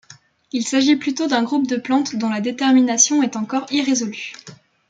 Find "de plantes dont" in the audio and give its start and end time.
1.67-2.29